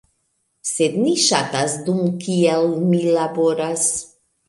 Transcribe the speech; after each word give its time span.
sed 0.69 0.95
ni 1.01 1.13
ŝatas, 1.27 1.77
dum 1.91 2.01
kiel 2.25 2.69
mi 2.89 3.07
laboras 3.21 3.89